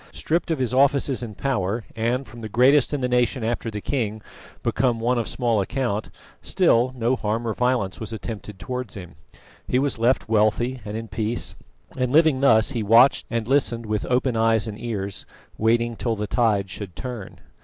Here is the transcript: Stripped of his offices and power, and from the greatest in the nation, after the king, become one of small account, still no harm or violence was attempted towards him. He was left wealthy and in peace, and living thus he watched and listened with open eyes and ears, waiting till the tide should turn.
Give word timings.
Stripped 0.11 0.49
of 0.49 0.57
his 0.57 0.73
offices 0.73 1.21
and 1.21 1.37
power, 1.37 1.85
and 1.95 2.27
from 2.27 2.39
the 2.39 2.49
greatest 2.49 2.91
in 2.91 3.01
the 3.01 3.07
nation, 3.07 3.43
after 3.43 3.69
the 3.69 3.81
king, 3.81 4.19
become 4.63 4.99
one 4.99 5.19
of 5.19 5.27
small 5.27 5.61
account, 5.61 6.09
still 6.41 6.91
no 6.95 7.15
harm 7.15 7.47
or 7.47 7.53
violence 7.53 7.99
was 7.99 8.11
attempted 8.11 8.57
towards 8.57 8.95
him. 8.95 9.13
He 9.67 9.77
was 9.77 9.99
left 9.99 10.27
wealthy 10.27 10.81
and 10.85 10.97
in 10.97 11.07
peace, 11.07 11.53
and 11.95 12.09
living 12.09 12.39
thus 12.39 12.71
he 12.71 12.81
watched 12.81 13.27
and 13.29 13.47
listened 13.47 13.85
with 13.85 14.07
open 14.07 14.35
eyes 14.35 14.67
and 14.67 14.79
ears, 14.79 15.27
waiting 15.59 15.95
till 15.95 16.15
the 16.15 16.25
tide 16.25 16.71
should 16.71 16.95
turn. 16.95 17.37